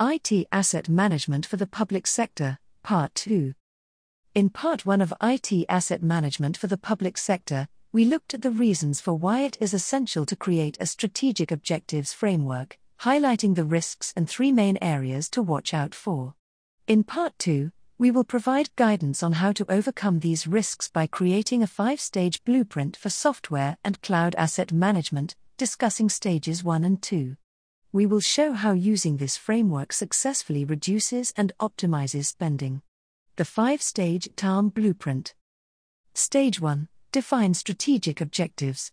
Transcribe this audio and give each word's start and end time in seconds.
IT 0.00 0.48
Asset 0.50 0.88
Management 0.88 1.46
for 1.46 1.56
the 1.56 1.68
Public 1.68 2.04
Sector, 2.08 2.58
Part 2.82 3.14
2. 3.14 3.54
In 4.34 4.50
Part 4.50 4.84
1 4.84 5.00
of 5.00 5.14
IT 5.22 5.66
Asset 5.68 6.02
Management 6.02 6.56
for 6.56 6.66
the 6.66 6.76
Public 6.76 7.16
Sector, 7.16 7.68
we 7.92 8.04
looked 8.04 8.34
at 8.34 8.42
the 8.42 8.50
reasons 8.50 9.00
for 9.00 9.14
why 9.14 9.42
it 9.42 9.56
is 9.60 9.72
essential 9.72 10.26
to 10.26 10.34
create 10.34 10.76
a 10.80 10.86
strategic 10.86 11.52
objectives 11.52 12.12
framework, 12.12 12.76
highlighting 13.02 13.54
the 13.54 13.62
risks 13.62 14.12
and 14.16 14.28
three 14.28 14.50
main 14.50 14.78
areas 14.82 15.28
to 15.30 15.40
watch 15.40 15.72
out 15.72 15.94
for. 15.94 16.34
In 16.88 17.04
Part 17.04 17.38
2, 17.38 17.70
we 17.96 18.10
will 18.10 18.24
provide 18.24 18.74
guidance 18.74 19.22
on 19.22 19.34
how 19.34 19.52
to 19.52 19.70
overcome 19.70 20.18
these 20.18 20.48
risks 20.48 20.88
by 20.88 21.06
creating 21.06 21.62
a 21.62 21.68
five 21.68 22.00
stage 22.00 22.42
blueprint 22.42 22.96
for 22.96 23.10
software 23.10 23.76
and 23.84 24.02
cloud 24.02 24.34
asset 24.34 24.72
management, 24.72 25.36
discussing 25.56 26.08
stages 26.08 26.64
1 26.64 26.82
and 26.82 27.00
2 27.00 27.36
we 27.94 28.06
will 28.06 28.18
show 28.18 28.54
how 28.54 28.72
using 28.72 29.18
this 29.18 29.36
framework 29.36 29.92
successfully 29.92 30.64
reduces 30.64 31.32
and 31.36 31.52
optimizes 31.60 32.24
spending. 32.24 32.82
The 33.36 33.44
five 33.44 33.80
stage 33.80 34.28
TAM 34.34 34.70
blueprint. 34.70 35.32
Stage 36.12 36.60
1 36.60 36.88
Define 37.12 37.54
strategic 37.54 38.20
objectives. 38.20 38.90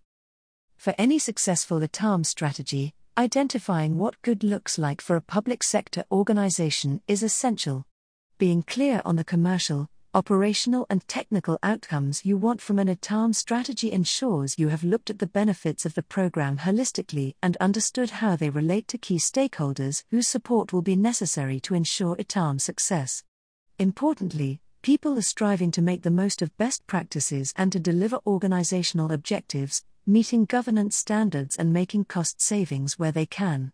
For 0.78 0.94
any 1.00 1.18
successful 1.18 1.82
ITAM 1.82 2.24
strategy, 2.26 2.94
identifying 3.18 3.98
what 3.98 4.22
good 4.22 4.44
looks 4.44 4.78
like 4.78 5.02
for 5.02 5.16
a 5.16 5.22
public 5.36 5.64
sector 5.64 6.04
organization 6.12 7.02
is 7.08 7.24
essential. 7.24 7.88
Being 8.38 8.62
clear 8.62 9.02
on 9.04 9.16
the 9.16 9.24
commercial, 9.24 9.90
operational 10.14 10.86
and 10.90 11.08
technical 11.08 11.58
outcomes 11.64 12.26
you 12.26 12.36
want 12.36 12.60
from 12.60 12.80
an 12.80 12.90
ITAM 12.90 13.34
strategy 13.34 13.92
ensures 13.94 14.60
you 14.60 14.68
have 14.68 14.84
looked 14.84 15.10
at 15.10 15.20
the 15.20 15.28
benefits 15.28 15.86
of 15.86 15.94
the 15.94 16.04
program 16.04 16.58
holistically 16.58 17.36
and 17.42 17.56
understood 17.58 18.10
how 18.10 18.36
they 18.36 18.50
relate 18.50 18.90
to 18.90 18.98
key 18.98 19.16
stakeholders 19.16 20.04
whose 20.12 20.28
support 20.28 20.74
will 20.74 20.82
be 20.82 20.98
necessary 20.98 21.62
to 21.62 21.74
ensure 21.74 22.18
ITAM 22.20 22.60
success. 22.60 23.24
Importantly, 23.80 24.60
people 24.82 25.18
are 25.18 25.22
striving 25.22 25.72
to 25.72 25.82
make 25.82 26.02
the 26.02 26.12
most 26.12 26.42
of 26.42 26.58
best 26.58 26.86
practices 26.88 27.54
and 27.56 27.72
to 27.72 27.80
deliver 27.80 28.20
organizational 28.28 29.14
objectives, 29.14 29.86
meeting 30.06 30.44
governance 30.44 30.98
standards 30.98 31.56
and 31.56 31.72
making 31.72 32.04
cost 32.04 32.42
savings 32.42 33.00
where 33.00 33.14
they 33.14 33.26
can. 33.26 33.72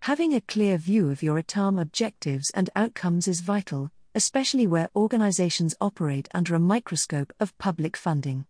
Having 0.00 0.34
a 0.34 0.40
clear 0.40 0.78
view 0.78 1.10
of 1.10 1.22
your 1.22 1.38
ITAM 1.38 1.78
objectives 1.78 2.50
and 2.54 2.70
outcomes 2.74 3.28
is 3.28 3.40
vital, 3.40 3.90
especially 4.16 4.66
where 4.66 4.88
organizations 4.96 5.76
operate 5.78 6.26
under 6.32 6.54
a 6.54 6.58
microscope 6.58 7.34
of 7.38 7.56
public 7.58 7.98
funding. 7.98 8.46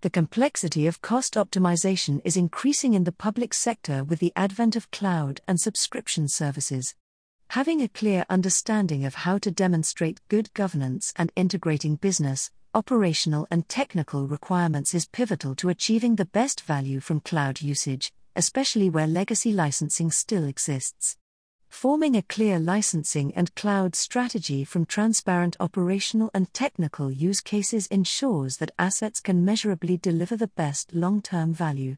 The 0.00 0.10
complexity 0.10 0.86
of 0.86 1.02
cost 1.02 1.34
optimization 1.34 2.20
is 2.24 2.36
increasing 2.36 2.94
in 2.94 3.02
the 3.02 3.10
public 3.10 3.52
sector 3.52 4.04
with 4.04 4.20
the 4.20 4.32
advent 4.36 4.76
of 4.76 4.92
cloud 4.92 5.40
and 5.48 5.60
subscription 5.60 6.28
services. 6.28 6.94
Having 7.48 7.82
a 7.82 7.88
clear 7.88 8.24
understanding 8.30 9.04
of 9.04 9.16
how 9.16 9.38
to 9.38 9.50
demonstrate 9.50 10.20
good 10.28 10.54
governance 10.54 11.12
and 11.16 11.32
integrating 11.34 11.96
business, 11.96 12.52
operational, 12.72 13.48
and 13.50 13.68
technical 13.68 14.28
requirements 14.28 14.94
is 14.94 15.08
pivotal 15.08 15.56
to 15.56 15.68
achieving 15.68 16.14
the 16.14 16.26
best 16.26 16.60
value 16.60 17.00
from 17.00 17.18
cloud 17.18 17.60
usage, 17.60 18.12
especially 18.36 18.88
where 18.88 19.08
legacy 19.08 19.52
licensing 19.52 20.12
still 20.12 20.44
exists. 20.44 21.17
Forming 21.68 22.16
a 22.16 22.22
clear 22.22 22.58
licensing 22.58 23.32
and 23.34 23.54
cloud 23.54 23.94
strategy 23.94 24.64
from 24.64 24.84
transparent 24.84 25.56
operational 25.60 26.30
and 26.34 26.52
technical 26.52 27.10
use 27.10 27.40
cases 27.40 27.86
ensures 27.86 28.56
that 28.56 28.72
assets 28.78 29.20
can 29.20 29.44
measurably 29.44 29.96
deliver 29.96 30.36
the 30.36 30.48
best 30.48 30.92
long 30.92 31.22
term 31.22 31.52
value. 31.52 31.96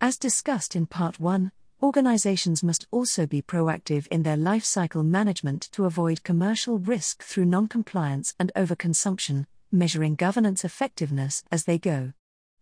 As 0.00 0.18
discussed 0.18 0.76
in 0.76 0.86
Part 0.86 1.18
1, 1.18 1.52
organizations 1.82 2.62
must 2.62 2.86
also 2.90 3.26
be 3.26 3.40
proactive 3.40 4.06
in 4.08 4.24
their 4.24 4.36
lifecycle 4.36 5.04
management 5.04 5.70
to 5.72 5.86
avoid 5.86 6.22
commercial 6.22 6.78
risk 6.78 7.22
through 7.22 7.46
non-compliance 7.46 8.34
and 8.38 8.52
overconsumption, 8.54 9.46
measuring 9.72 10.16
governance 10.16 10.64
effectiveness 10.64 11.44
as 11.50 11.64
they 11.64 11.78
go. 11.78 12.12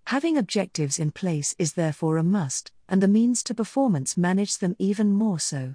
Having 0.06 0.38
objectives 0.38 0.98
in 0.98 1.10
place 1.10 1.56
is 1.58 1.72
therefore 1.72 2.18
a 2.18 2.22
must, 2.22 2.70
and 2.88 3.02
the 3.02 3.08
means 3.08 3.42
to 3.44 3.54
performance 3.54 4.16
manage 4.16 4.58
them 4.58 4.76
even 4.78 5.12
more 5.12 5.40
so. 5.40 5.74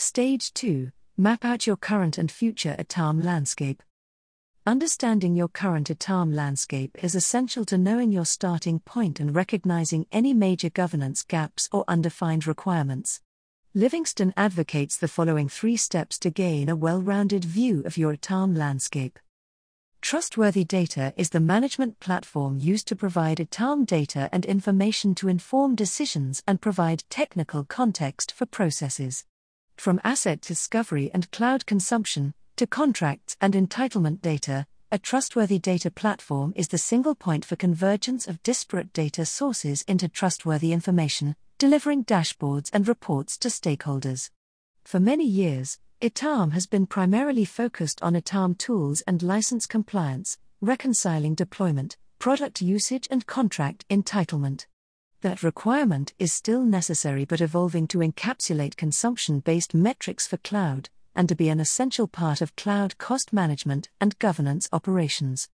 Stage 0.00 0.54
2 0.54 0.92
Map 1.16 1.44
out 1.44 1.66
your 1.66 1.74
current 1.74 2.18
and 2.18 2.30
future 2.30 2.76
ITAM 2.78 3.20
landscape. 3.20 3.82
Understanding 4.64 5.34
your 5.34 5.48
current 5.48 5.90
ITAM 5.90 6.32
landscape 6.32 6.96
is 7.02 7.16
essential 7.16 7.64
to 7.64 7.76
knowing 7.76 8.12
your 8.12 8.24
starting 8.24 8.78
point 8.78 9.18
and 9.18 9.34
recognizing 9.34 10.06
any 10.12 10.32
major 10.32 10.70
governance 10.70 11.24
gaps 11.24 11.68
or 11.72 11.84
undefined 11.88 12.46
requirements. 12.46 13.22
Livingstone 13.74 14.32
advocates 14.36 14.96
the 14.96 15.08
following 15.08 15.48
three 15.48 15.76
steps 15.76 16.16
to 16.20 16.30
gain 16.30 16.68
a 16.68 16.76
well 16.76 17.02
rounded 17.02 17.44
view 17.44 17.82
of 17.84 17.98
your 17.98 18.12
ITAM 18.12 18.54
landscape. 18.54 19.18
Trustworthy 20.00 20.62
data 20.62 21.12
is 21.16 21.30
the 21.30 21.40
management 21.40 21.98
platform 21.98 22.56
used 22.60 22.86
to 22.86 22.94
provide 22.94 23.40
ITAM 23.40 23.84
data 23.84 24.28
and 24.30 24.44
information 24.44 25.16
to 25.16 25.26
inform 25.26 25.74
decisions 25.74 26.40
and 26.46 26.60
provide 26.60 27.02
technical 27.10 27.64
context 27.64 28.30
for 28.30 28.46
processes 28.46 29.24
from 29.80 30.00
asset 30.02 30.40
discovery 30.40 31.10
and 31.14 31.30
cloud 31.30 31.64
consumption, 31.64 32.34
to 32.56 32.66
contracts 32.66 33.36
and 33.40 33.54
entitlement 33.54 34.20
data, 34.20 34.66
a 34.90 34.98
trustworthy 34.98 35.58
data 35.58 35.90
platform 35.90 36.52
is 36.56 36.68
the 36.68 36.78
single 36.78 37.14
point 37.14 37.44
for 37.44 37.56
convergence 37.56 38.26
of 38.26 38.42
disparate 38.42 38.92
data 38.92 39.24
sources 39.24 39.82
into 39.82 40.08
trustworthy 40.08 40.72
information, 40.72 41.36
delivering 41.58 42.04
dashboards 42.04 42.70
and 42.72 42.88
reports 42.88 43.36
to 43.38 43.48
stakeholders. 43.48 44.30
For 44.84 44.98
many 44.98 45.26
years, 45.26 45.78
ITAM 46.00 46.52
has 46.52 46.66
been 46.66 46.86
primarily 46.86 47.44
focused 47.44 48.02
on 48.02 48.16
ITAM 48.16 48.56
tools 48.56 49.02
and 49.02 49.22
license 49.22 49.66
compliance, 49.66 50.38
reconciling 50.60 51.34
deployment, 51.34 51.96
product 52.18 52.60
usage, 52.60 53.06
and 53.10 53.26
contract 53.26 53.86
entitlement. 53.88 54.66
That 55.20 55.42
requirement 55.42 56.14
is 56.20 56.32
still 56.32 56.62
necessary 56.62 57.24
but 57.24 57.40
evolving 57.40 57.88
to 57.88 57.98
encapsulate 57.98 58.76
consumption 58.76 59.40
based 59.40 59.74
metrics 59.74 60.28
for 60.28 60.36
cloud, 60.36 60.90
and 61.16 61.28
to 61.28 61.34
be 61.34 61.48
an 61.48 61.58
essential 61.58 62.06
part 62.06 62.40
of 62.40 62.54
cloud 62.54 62.96
cost 62.98 63.32
management 63.32 63.88
and 64.00 64.16
governance 64.20 64.68
operations. 64.72 65.48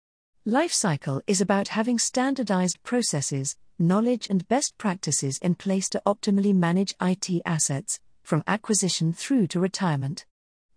Lifecycle 0.47 1.21
is 1.27 1.41
about 1.41 1.67
having 1.67 1.99
standardized 1.99 2.81
processes, 2.81 3.55
knowledge, 3.77 4.27
and 4.31 4.47
best 4.47 4.75
practices 4.79 5.37
in 5.37 5.53
place 5.53 5.87
to 5.89 6.01
optimally 6.07 6.55
manage 6.55 6.95
IT 6.99 7.29
assets, 7.45 7.99
from 8.23 8.43
acquisition 8.47 9.13
through 9.13 9.45
to 9.45 9.59
retirement. 9.59 10.25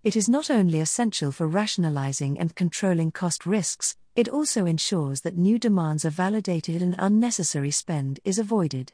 It 0.02 0.14
is 0.14 0.28
not 0.28 0.50
only 0.50 0.80
essential 0.80 1.32
for 1.32 1.48
rationalizing 1.48 2.38
and 2.38 2.54
controlling 2.54 3.12
cost 3.12 3.46
risks, 3.46 3.96
it 4.16 4.28
also 4.28 4.64
ensures 4.64 5.22
that 5.22 5.36
new 5.36 5.58
demands 5.58 6.04
are 6.04 6.10
validated 6.10 6.82
and 6.82 6.94
unnecessary 6.98 7.70
spend 7.70 8.20
is 8.24 8.38
avoided. 8.38 8.92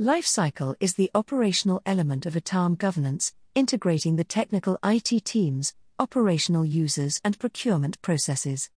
Lifecycle 0.00 0.76
is 0.80 0.94
the 0.94 1.10
operational 1.14 1.82
element 1.84 2.26
of 2.26 2.36
ITAM 2.36 2.76
governance, 2.76 3.34
integrating 3.54 4.16
the 4.16 4.24
technical 4.24 4.78
IT 4.84 5.24
teams, 5.24 5.74
operational 5.98 6.64
users, 6.64 7.20
and 7.24 7.38
procurement 7.38 8.00
processes. 8.02 8.70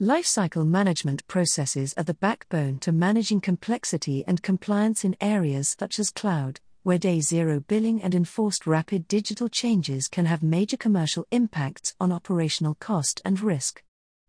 Lifecycle 0.00 0.66
management 0.66 1.26
processes 1.26 1.94
are 1.96 2.04
the 2.04 2.14
backbone 2.14 2.78
to 2.80 2.92
managing 2.92 3.40
complexity 3.40 4.24
and 4.26 4.42
compliance 4.42 5.04
in 5.04 5.16
areas 5.20 5.74
such 5.78 5.98
as 5.98 6.10
cloud, 6.10 6.60
where 6.82 6.98
day 6.98 7.20
zero 7.20 7.60
billing 7.60 8.02
and 8.02 8.14
enforced 8.14 8.66
rapid 8.66 9.08
digital 9.08 9.48
changes 9.48 10.08
can 10.08 10.26
have 10.26 10.42
major 10.42 10.76
commercial 10.76 11.26
impacts 11.30 11.94
on 12.00 12.12
operational 12.12 12.74
cost 12.74 13.22
and 13.24 13.40
risk. 13.40 13.82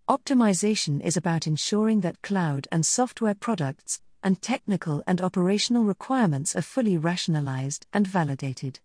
Optimization 0.10 1.02
is 1.02 1.18
about 1.18 1.48
ensuring 1.48 2.00
that 2.00 2.22
cloud 2.22 2.66
and 2.72 2.86
software 2.86 3.36
products 3.36 4.00
and 4.24 4.42
technical 4.42 5.04
and 5.06 5.20
operational 5.20 5.84
requirements 5.84 6.56
are 6.56 6.62
fully 6.62 6.98
rationalized 6.98 7.86
and 7.92 8.08
validated. 8.08 8.80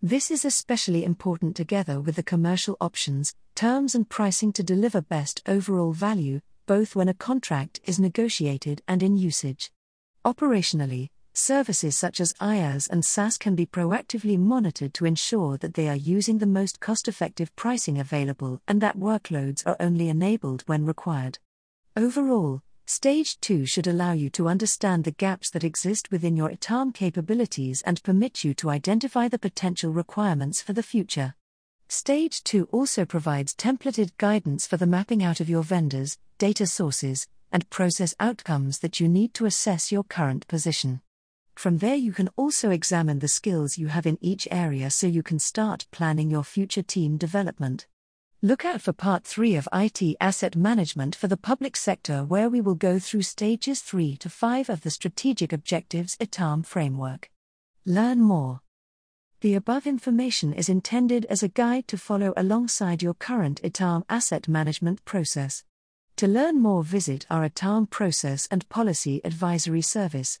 This 0.00 0.30
is 0.30 0.44
especially 0.44 1.04
important 1.04 1.56
together 1.56 2.00
with 2.00 2.14
the 2.14 2.22
commercial 2.22 2.76
options, 2.80 3.34
terms, 3.56 3.96
and 3.96 4.08
pricing 4.08 4.52
to 4.52 4.62
deliver 4.62 5.00
best 5.00 5.42
overall 5.44 5.90
value, 5.90 6.40
both 6.66 6.94
when 6.94 7.08
a 7.08 7.14
contract 7.14 7.80
is 7.82 7.98
negotiated 7.98 8.80
and 8.86 9.02
in 9.02 9.16
usage. 9.16 9.72
Operationally, 10.24 11.10
Services 11.32 11.96
such 11.96 12.20
as 12.20 12.32
IaaS 12.34 12.90
and 12.90 13.04
SaaS 13.04 13.38
can 13.38 13.54
be 13.54 13.64
proactively 13.64 14.38
monitored 14.38 14.92
to 14.94 15.06
ensure 15.06 15.56
that 15.58 15.74
they 15.74 15.88
are 15.88 15.96
using 15.96 16.38
the 16.38 16.46
most 16.46 16.80
cost 16.80 17.08
effective 17.08 17.54
pricing 17.56 17.98
available 17.98 18.60
and 18.66 18.80
that 18.80 18.98
workloads 18.98 19.66
are 19.66 19.76
only 19.78 20.08
enabled 20.08 20.62
when 20.66 20.84
required. 20.84 21.38
Overall, 21.96 22.62
Stage 22.86 23.38
2 23.40 23.66
should 23.66 23.86
allow 23.86 24.10
you 24.10 24.28
to 24.30 24.48
understand 24.48 25.04
the 25.04 25.12
gaps 25.12 25.48
that 25.50 25.62
exist 25.62 26.10
within 26.10 26.36
your 26.36 26.50
ITAM 26.50 26.92
capabilities 26.92 27.82
and 27.82 28.02
permit 28.02 28.42
you 28.42 28.52
to 28.54 28.68
identify 28.68 29.28
the 29.28 29.38
potential 29.38 29.92
requirements 29.92 30.60
for 30.60 30.72
the 30.72 30.82
future. 30.82 31.36
Stage 31.88 32.42
2 32.42 32.68
also 32.72 33.04
provides 33.04 33.54
templated 33.54 34.10
guidance 34.18 34.66
for 34.66 34.76
the 34.76 34.86
mapping 34.86 35.22
out 35.22 35.38
of 35.38 35.48
your 35.48 35.62
vendors, 35.62 36.18
data 36.38 36.66
sources, 36.66 37.28
and 37.52 37.70
process 37.70 38.14
outcomes 38.18 38.80
that 38.80 38.98
you 38.98 39.08
need 39.08 39.32
to 39.34 39.46
assess 39.46 39.92
your 39.92 40.02
current 40.02 40.48
position. 40.48 41.00
From 41.54 41.78
there, 41.78 41.96
you 41.96 42.12
can 42.12 42.28
also 42.36 42.70
examine 42.70 43.18
the 43.18 43.28
skills 43.28 43.76
you 43.76 43.88
have 43.88 44.06
in 44.06 44.18
each 44.20 44.48
area 44.50 44.90
so 44.90 45.06
you 45.06 45.22
can 45.22 45.38
start 45.38 45.86
planning 45.90 46.30
your 46.30 46.44
future 46.44 46.82
team 46.82 47.16
development. 47.16 47.86
Look 48.42 48.64
out 48.64 48.80
for 48.80 48.94
part 48.94 49.24
3 49.24 49.56
of 49.56 49.68
IT 49.70 50.16
Asset 50.18 50.56
Management 50.56 51.14
for 51.14 51.28
the 51.28 51.36
Public 51.36 51.76
Sector, 51.76 52.24
where 52.24 52.48
we 52.48 52.62
will 52.62 52.74
go 52.74 52.98
through 52.98 53.22
stages 53.22 53.82
3 53.82 54.16
to 54.16 54.30
5 54.30 54.70
of 54.70 54.80
the 54.80 54.90
Strategic 54.90 55.52
Objectives 55.52 56.16
ITAM 56.18 56.62
framework. 56.62 57.30
Learn 57.84 58.22
more. 58.22 58.62
The 59.42 59.54
above 59.54 59.86
information 59.86 60.54
is 60.54 60.70
intended 60.70 61.26
as 61.26 61.42
a 61.42 61.48
guide 61.48 61.86
to 61.88 61.98
follow 61.98 62.32
alongside 62.34 63.02
your 63.02 63.12
current 63.12 63.60
ITAM 63.62 64.04
asset 64.08 64.48
management 64.48 65.04
process. 65.04 65.64
To 66.16 66.26
learn 66.26 66.62
more, 66.62 66.82
visit 66.82 67.26
our 67.30 67.44
ITAM 67.44 67.88
Process 67.88 68.48
and 68.50 68.68
Policy 68.70 69.20
Advisory 69.24 69.82
Service. 69.82 70.40